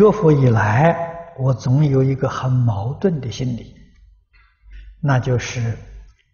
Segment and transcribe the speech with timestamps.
[0.00, 0.96] 学佛以来，
[1.38, 3.76] 我总有一个很矛盾的心理，
[4.98, 5.76] 那就是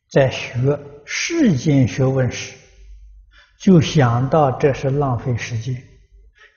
[0.09, 2.55] 在学世间学问时，
[3.59, 5.75] 就想到这是浪费时间，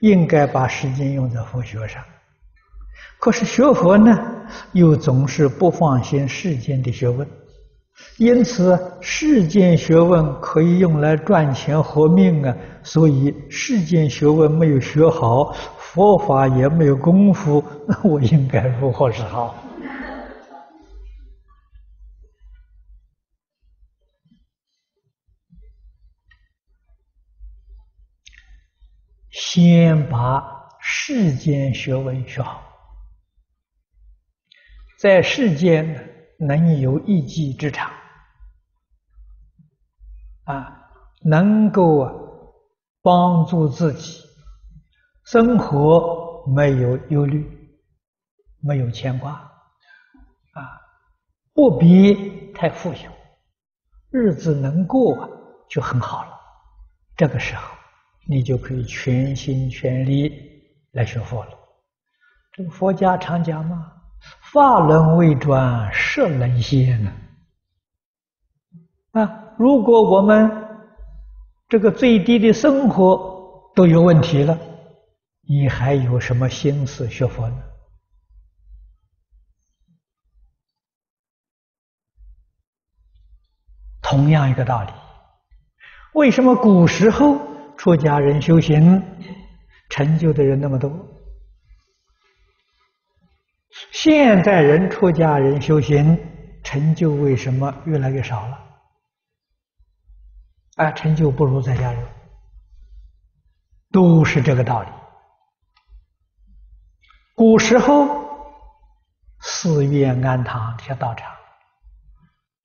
[0.02, 2.00] 应该把时间用在佛学上。
[3.20, 4.16] 可是学佛呢，
[4.74, 7.28] 又总是不放心世间的学问，
[8.18, 15.56] 因此世间学问可以用来赚钱活命啊，所以世间学问没有学好，
[15.92, 19.56] 佛法也没有功夫， 那我应该如何是好？
[29.32, 32.62] 先把世间学问学好。
[35.00, 37.92] 在世间能有一技之长，
[40.44, 40.92] 啊，
[41.24, 42.14] 能够啊
[43.02, 44.29] 帮助自己
[45.32, 47.48] 生活没有忧虑，
[48.62, 50.82] 没有牵挂，啊，
[51.54, 53.12] 不必太富有，
[54.10, 55.30] 日子能过
[55.70, 56.32] 就很好了。
[57.16, 57.62] 这个时候，
[58.28, 60.34] 你就可以全心全力
[60.94, 61.52] 来学佛了。
[62.54, 63.94] 这个佛家常讲嘛。
[64.52, 67.12] 法轮未转，识能先呢？
[69.12, 70.52] 啊，如果我们
[71.68, 74.58] 这个最低的生活都有问题了，
[75.52, 77.64] 你还有什么心思学佛呢？
[84.00, 84.92] 同样一个道理，
[86.14, 87.36] 为什么古时候
[87.78, 89.04] 出家人修行
[89.90, 90.92] 成就的人那么多？
[93.92, 96.16] 现在人出家人修行
[96.64, 98.64] 成就为什么越来越少了？
[100.76, 102.08] 啊，成就不如在家人，
[103.90, 104.99] 都是这个道理。
[107.40, 108.06] 古时候
[109.40, 111.32] 寺院庵堂这些道场，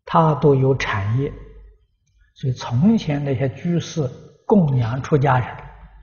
[0.05, 1.33] 它都有产业，
[2.35, 4.11] 所以从前那些居士
[4.45, 5.47] 供养出家人，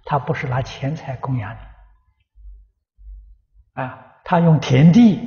[0.06, 1.60] 他不是拿钱财供养的，
[3.74, 4.08] 啊。
[4.24, 5.20] 他用田地，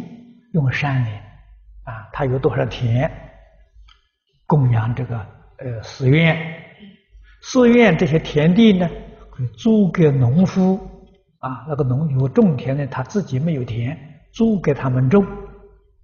[0.55, 1.12] 用山林，
[1.82, 3.12] 啊，他有多少田
[4.47, 5.19] 供养这个
[5.59, 6.65] 呃寺院？
[7.43, 8.88] 寺院这些田地呢，
[9.59, 10.94] 租给农夫，
[11.44, 13.97] 啊，那个农有种田的，他自己没有田，
[14.32, 15.27] 租给他们种，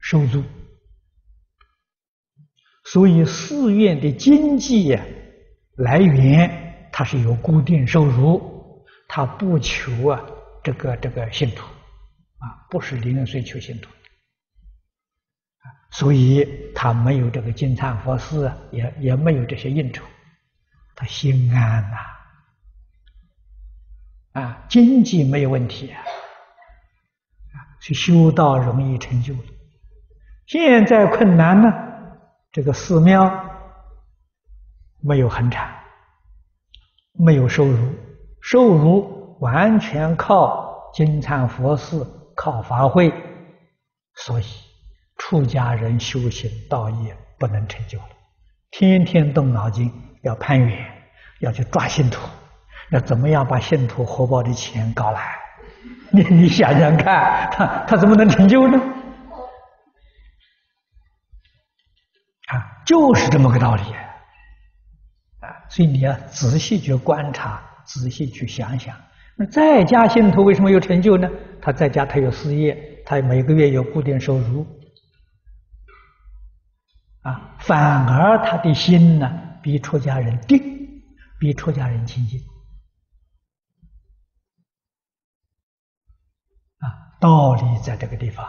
[0.00, 0.42] 收租。
[2.84, 5.02] 所以寺院的经济呀
[5.76, 10.20] 来源，它是有固定收入，他不求啊
[10.62, 11.64] 这个这个信徒。
[12.40, 20.02] 啊，不是零碎求信徒，啊，所以他没有这个金灿佛寺，也也没有这些应酬，
[20.96, 21.98] 他心安呐，
[24.32, 25.98] 啊经济没有问题啊，
[27.80, 29.40] 去修道容易成就了。
[30.46, 31.72] 现在困难呢，
[32.52, 33.44] 这个寺庙
[35.00, 35.72] 没有恒产，
[37.12, 37.94] 没有收入，
[38.40, 42.16] 收入完全靠金灿佛寺。
[42.36, 43.12] 靠法会，
[44.14, 44.44] 所以
[45.18, 48.08] 出家人修行道业不能成就了。
[48.70, 49.92] 天天动脑筋
[50.22, 50.90] 要攀缘，
[51.40, 52.26] 要去抓信徒，
[52.90, 55.36] 要怎么样把信徒活宝的钱搞来？
[56.12, 58.78] 你你想想看， 他他怎么能成就呢？
[62.48, 63.82] 啊，就是这么个道理
[65.40, 65.48] 啊！
[65.68, 68.96] 所以你要仔细去观察，仔细去想想。
[69.36, 71.30] 那在家信徒为什么有成就呢？
[71.62, 72.76] 他在家他有事业，
[73.06, 74.66] 他每个月有固定收入，
[77.22, 79.30] 啊，反而他的心呢
[79.62, 80.60] 比出家人定，
[81.38, 82.40] 比出家人清净，
[86.80, 86.84] 啊，
[87.20, 88.44] 道理在这个地方。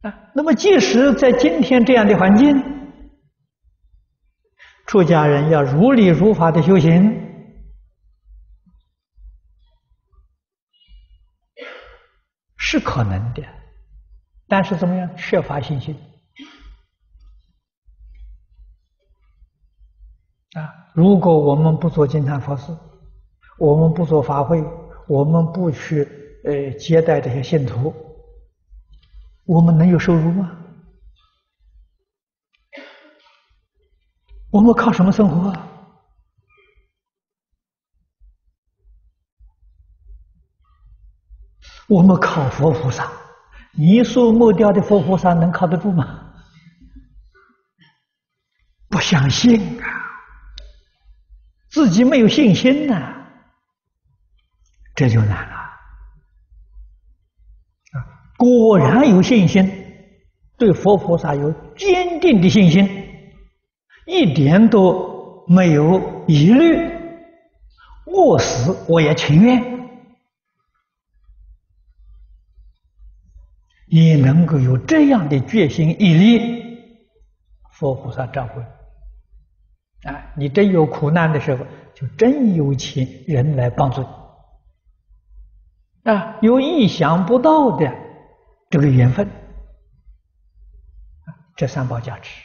[0.00, 2.56] 啊，那么即使在今天这样的环境，
[4.86, 7.30] 出家人要如理如法的修行
[12.56, 13.44] 是可能的，
[14.48, 15.16] 但是怎么样？
[15.16, 15.96] 缺乏信心
[20.54, 20.72] 啊！
[20.94, 22.76] 如果我们不做金蝉佛事，
[23.58, 24.62] 我们不做法会，
[25.08, 26.06] 我们不去
[26.44, 27.94] 呃接待这些信徒。
[29.44, 30.58] 我们能有收入吗？
[34.50, 35.68] 我们靠什么生活啊？
[41.88, 43.10] 我们靠佛菩萨，
[43.72, 46.34] 泥塑木雕的佛菩萨能靠得住吗？
[48.88, 50.01] 不相信啊！
[51.72, 53.14] 自己没有信心呐，
[54.94, 55.56] 这就难了。
[57.92, 57.96] 啊，
[58.36, 59.66] 果然有信心，
[60.58, 62.86] 对佛菩萨有坚定的信心，
[64.06, 66.76] 一点都没有疑虑，
[68.04, 69.72] 饿死我也情愿。
[73.86, 76.78] 你能够有这样的决心毅力，
[77.72, 78.62] 佛菩萨照会
[80.04, 80.32] 啊！
[80.36, 81.64] 你真有苦难的时候，
[81.94, 84.08] 就真有请人来帮助你
[86.10, 86.36] 啊！
[86.42, 87.92] 有意想不到的
[88.68, 89.30] 这个缘分！
[91.54, 92.42] 这三宝加持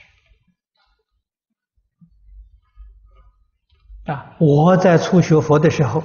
[4.05, 4.35] 啊！
[4.39, 6.03] 我在初学佛的时候，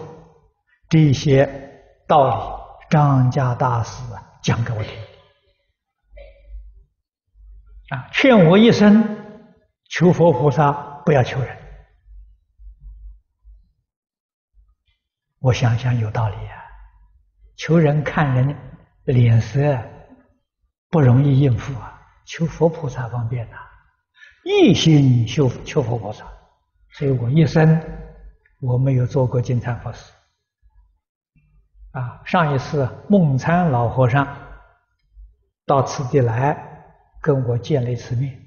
[0.89, 1.47] 这些
[2.07, 2.35] 道理，
[2.89, 4.93] 张家大师啊讲给我听。
[7.91, 8.09] 啊！
[8.11, 9.19] 劝我一生
[9.91, 11.57] 求佛菩萨，不要求人。
[15.39, 16.63] 我想想有道理啊，
[17.57, 18.57] 求人看人
[19.05, 19.59] 脸色
[20.89, 23.57] 不容易应付啊，求佛菩萨方便呐，
[24.45, 26.25] 一心求求佛菩萨，
[26.93, 27.81] 所以我一生
[28.61, 30.13] 我没有做过金蝉法师。
[31.93, 34.27] 啊，上一次梦参老和尚
[35.67, 36.69] 到此地来。
[37.25, 38.42] 跟我见了一次面，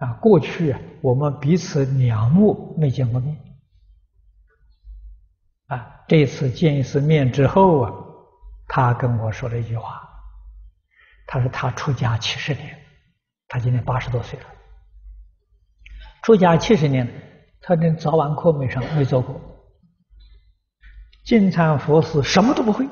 [0.00, 3.36] 啊，过去我们彼此两目没见过面，
[5.66, 7.92] 啊，这次见一次面之后啊，
[8.66, 10.08] 他跟我说了一句话，
[11.26, 12.82] 他说他出家七十年，
[13.46, 14.46] 他今年八十多岁了，
[16.22, 17.06] 出家七十年，
[17.60, 19.38] 他连早晚课没上，没做过，
[21.24, 22.88] 金蝉佛事什么都不会。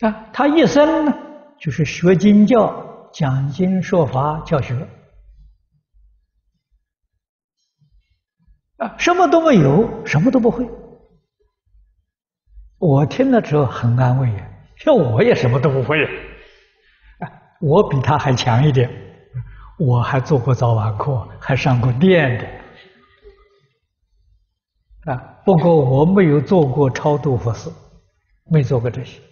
[0.00, 1.12] 啊，他一生呢，
[1.58, 2.85] 就是学经教、
[3.16, 4.74] 讲经说法、教学，
[8.76, 10.68] 啊，什么都没有，什么都不会。
[12.76, 14.46] 我听了之后很安慰呀，
[14.76, 16.04] 像我也什么都不会，
[17.20, 17.32] 啊，
[17.62, 18.90] 我比他还强一点，
[19.78, 22.38] 我还做过早晚课，还上过殿
[25.04, 27.72] 的，啊，不过我没有做过超度佛事，
[28.50, 29.22] 没做过这些。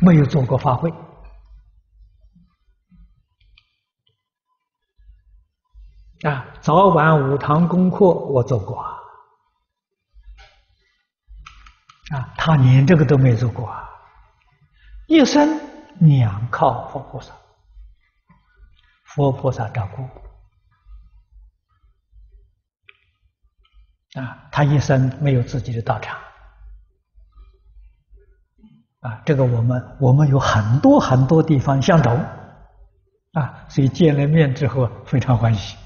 [0.00, 0.90] 没有做过法会
[6.24, 8.90] 啊，早晚五堂功课我做过啊，
[12.10, 13.88] 啊，他连这个都没做过啊，
[15.06, 15.60] 一生
[16.00, 17.32] 两靠佛菩萨，
[19.04, 20.02] 佛菩萨照顾。
[24.18, 26.18] 啊，他一生没有自己的道场。
[29.00, 32.18] 啊，这个我们我们有很多很多地方相同，
[33.34, 35.76] 啊，所以见了面之后非常欢喜，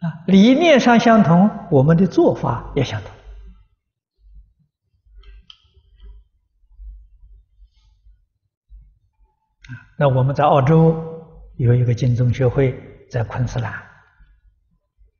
[0.00, 3.10] 啊，理念上相同，我们的做法也相同，
[9.68, 10.94] 啊，那我们在澳洲
[11.56, 12.78] 有一个金宗学会，
[13.10, 13.72] 在昆士兰，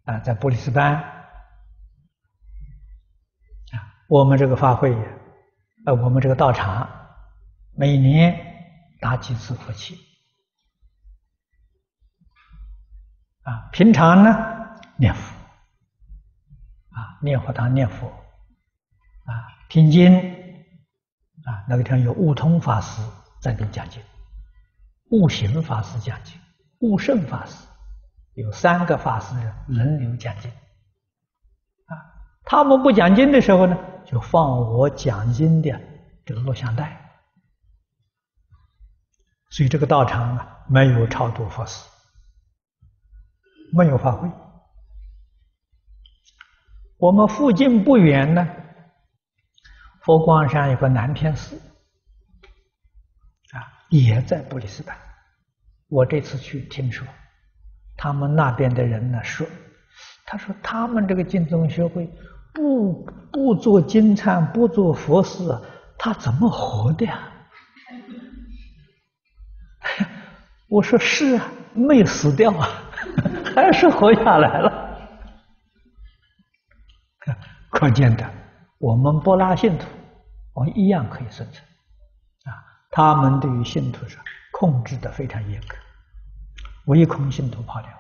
[0.05, 0.95] 啊，在布里斯班。
[0.95, 1.13] 啊
[4.09, 4.97] 我们这个法会，
[5.85, 6.89] 呃，我们这个道场，
[7.75, 8.39] 每年
[9.01, 9.97] 打几次佛七，
[13.43, 14.56] 啊，平常呢
[14.99, 15.21] 念佛，
[16.91, 19.33] 啊，念佛堂念佛，啊，
[19.69, 20.17] 听经，
[21.45, 23.03] 啊，那个地方有悟通法师
[23.41, 24.03] 在这讲经，
[25.11, 26.41] 悟行法师讲经，
[26.81, 27.67] 悟胜法师，
[28.35, 29.35] 有三个法师
[29.67, 31.93] 轮流讲经，啊，
[32.45, 33.77] 他们不讲经的时候呢，
[34.07, 35.79] 就放我讲经的
[36.25, 37.21] 这个录像带，
[39.51, 41.87] 所以这个道场啊，没有超度佛事，
[43.75, 44.29] 没有法会。
[46.99, 48.47] 我们附近不远呢，
[50.03, 51.57] 佛光山有个南天寺，
[53.53, 53.61] 啊，
[53.91, 54.97] 也在布里斯班。
[55.89, 57.07] 我这次去听说，
[57.97, 59.47] 他们那边的人呢说，
[60.25, 62.11] 他说他们这个净宗学会。
[62.55, 65.45] 不不做金忏，不做佛事，
[65.99, 67.31] 他怎么活的呀？
[70.67, 72.67] 我说是啊，没死掉啊，
[73.55, 74.86] 还是活下来了。
[77.71, 78.31] 可见的，
[78.79, 79.87] 我们不拉信徒，
[80.53, 81.65] 我们一样可以生存。
[82.45, 84.19] 啊，他们对于信徒是
[84.53, 85.77] 控制的非常严格，
[86.87, 87.91] 唯恐信徒跑掉。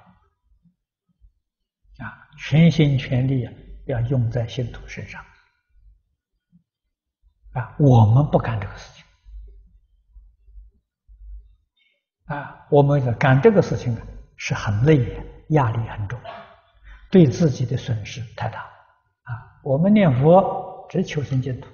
[2.06, 3.52] 啊，全心全力啊！
[3.86, 5.24] 要用在信徒身上
[7.52, 7.74] 啊！
[7.78, 9.04] 我们不干这个事情
[12.26, 14.02] 啊，我们干这个事情啊，
[14.36, 16.20] 是很累的，压力很重，
[17.10, 18.68] 对自己的损失太大。
[19.66, 21.66] 我们念佛只求生净土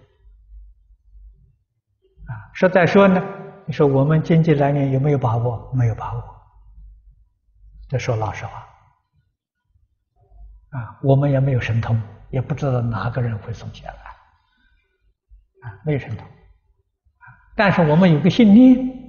[2.26, 2.32] 啊。
[2.54, 3.22] 实在说呢，
[3.66, 5.70] 你说我们经济来年有没有把握？
[5.74, 6.24] 没有把握。
[7.90, 8.66] 这说老实话
[10.70, 16.26] 啊，我们也没有神通，也不知道哪个人会送钱来啊，没有神通。
[17.54, 19.02] 但是我们有个信念。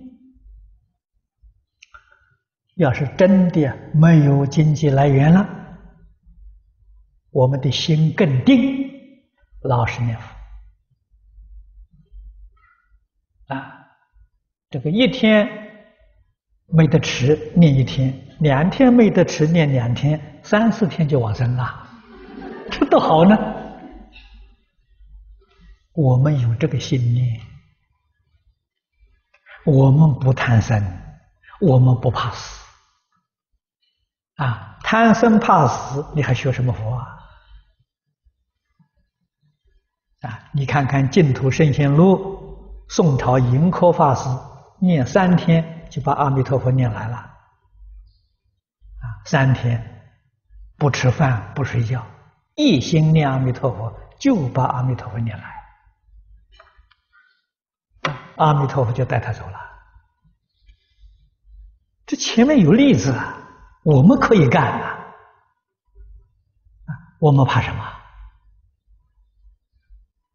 [2.75, 5.47] 要是真的没有经济来源了，
[7.33, 8.89] 我们的心更定，
[9.63, 10.27] 老实念佛
[13.55, 13.87] 啊，
[14.69, 15.49] 这个一天
[16.67, 21.89] 没得吃，念一天；两天没得吃，念两天；三四天就往生了，
[22.69, 23.35] 这多好呢！
[25.93, 27.41] 我们有这个信念，
[29.65, 30.83] 我们不贪生，
[31.61, 32.63] 我们不怕死。
[34.35, 37.19] 啊，贪生怕死，你还学什么佛啊？
[40.23, 42.15] 啊，你看看《净土圣贤录》，
[42.93, 44.27] 宋朝盈科法师
[44.79, 47.17] 念三天就把阿弥陀佛念来了。
[47.17, 50.03] 啊，三天
[50.77, 52.05] 不吃饭不睡觉，
[52.55, 55.43] 一心念阿弥陀佛，就把阿弥陀佛念来，
[58.37, 59.59] 阿弥陀佛就带他走了。
[62.05, 63.39] 这前面有例子啊。
[63.85, 64.97] 我们可以干啊！
[67.19, 67.83] 我们怕什么？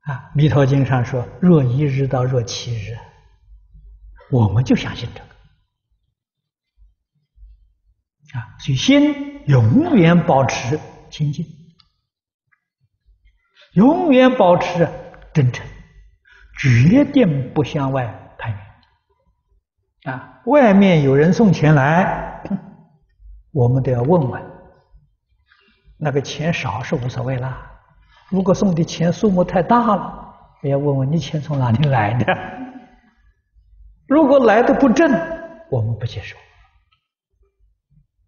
[0.09, 2.97] 啊，《弥陀经》上说：“若一日到若七日。”
[4.33, 5.27] 我们就相信这个
[8.39, 10.79] 啊，所以心永远保持
[11.11, 11.47] 清净，
[13.73, 14.89] 永远保持
[15.33, 15.67] 真诚，
[16.59, 20.41] 决定不向外攀缘啊！
[20.45, 22.43] 外面有人送钱来。
[23.51, 24.43] 我们都要问问，
[25.97, 27.78] 那个钱少是无所谓啦。
[28.31, 32.27] 如果送的钱数目太大了，也要问问你钱从哪里来的。
[34.07, 35.11] 如果来的不正，
[35.71, 36.37] 我们不接受。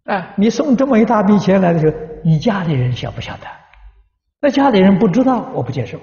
[0.05, 3.47] 啊，你送这么一大笔钱来的时候，你家里人晓不晓得？
[4.39, 5.99] 那家里人不知道，我不接受。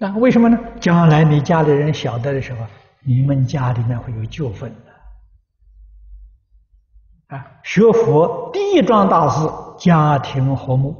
[0.00, 0.58] 啊，为什么呢？
[0.80, 2.66] 将来你家里人晓得的时候，
[3.04, 7.36] 你们家里面会有纠纷的。
[7.36, 9.48] 啊，学佛第一桩大事，
[9.80, 10.94] 家庭和睦。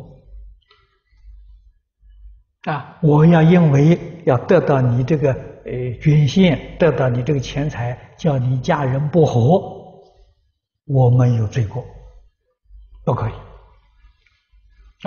[2.62, 3.96] 啊，我要因为
[4.26, 9.60] 要得到你这个呃捐献，得到你这个钱财，叫你家人不和，
[10.86, 11.84] 我们有罪过，
[13.04, 13.32] 不可以。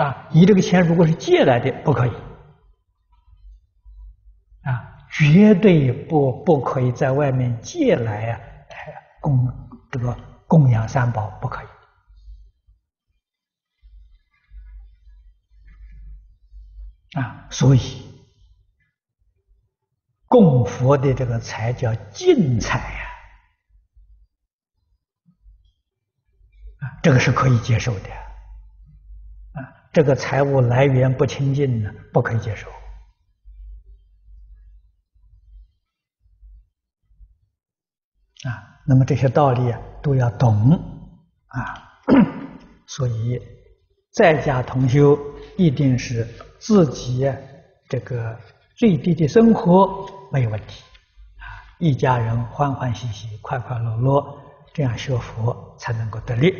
[0.02, 2.12] 啊，你这个钱如果是借来的，不可以。
[4.62, 8.40] 啊，绝对不不可以在外面借来啊，
[9.20, 9.46] 供
[9.90, 10.16] 这个。
[10.46, 11.66] 供养三宝不可以
[17.14, 18.02] 啊，所以
[20.26, 23.08] 供佛的这个财叫净财呀，
[26.80, 28.10] 啊，这个是可以接受的
[29.52, 32.68] 啊，这个财物来源不清净呢，不可以接受
[38.48, 38.82] 啊。
[38.86, 40.72] 那么这些道理啊，都要懂
[41.46, 42.02] 啊，
[42.86, 43.40] 所以
[44.12, 45.16] 在家同修
[45.56, 46.28] 一定是
[46.66, 47.30] 自己
[47.90, 48.34] 这个
[48.74, 50.82] 最低的生活没有问题
[51.36, 51.44] 啊，
[51.78, 54.38] 一家人欢欢喜喜、快快乐乐，
[54.72, 56.54] 这样学佛才能够得力。